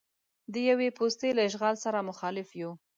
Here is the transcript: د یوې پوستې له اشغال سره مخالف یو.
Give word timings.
د 0.53 0.55
یوې 0.69 0.89
پوستې 0.97 1.29
له 1.37 1.41
اشغال 1.49 1.75
سره 1.85 2.05
مخالف 2.09 2.49
یو. 2.61 2.71